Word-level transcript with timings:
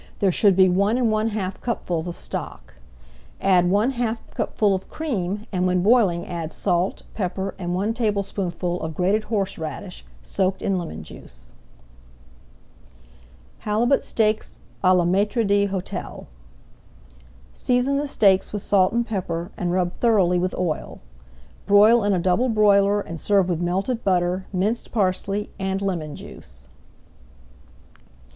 There 0.17 0.31
should 0.31 0.55
be 0.55 0.67
one 0.67 0.97
and 0.97 1.11
one 1.11 1.27
half 1.27 1.61
cupfuls 1.61 2.07
of 2.07 2.17
stock. 2.17 2.73
Add 3.39 3.69
one 3.69 3.91
half 3.91 4.17
[Page 4.25 4.35
186] 4.35 4.35
cupful 4.35 4.73
of 4.73 4.89
cream, 4.89 5.43
and 5.51 5.67
when 5.67 5.83
boiling 5.83 6.25
add 6.25 6.51
salt, 6.51 7.03
pepper, 7.13 7.53
and 7.59 7.75
one 7.75 7.93
tablespoonful 7.93 8.81
of 8.81 8.95
grated 8.95 9.25
horseradish 9.25 10.03
soaked 10.23 10.63
in 10.63 10.79
lemon 10.79 11.03
juice. 11.03 11.53
HALIBUT 13.59 14.03
STEAKS 14.03 14.61
À 14.83 14.95
LA 14.95 15.05
MAÎTRE 15.05 15.43
D'HÔTEL 15.67 16.25
Season 17.53 17.97
the 17.99 18.07
steaks 18.07 18.51
with 18.51 18.63
salt 18.63 18.93
and 18.93 19.05
pepper, 19.05 19.51
and 19.55 19.71
rub 19.71 19.93
thoroughly 19.93 20.39
with 20.39 20.55
oil. 20.57 20.99
Broil 21.67 22.03
in 22.03 22.11
a 22.13 22.17
double 22.19 22.49
broiler, 22.49 23.01
and 23.01 23.19
serve 23.19 23.47
with 23.47 23.61
melted 23.61 24.03
butter, 24.03 24.47
minced 24.51 24.91
parsley, 24.91 25.51
and 25.59 25.79
lemon 25.79 26.15
juice. 26.15 26.69